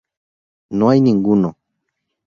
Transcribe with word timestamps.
No 0.71 0.89
hay 0.89 0.99
ninguno". 0.99 1.57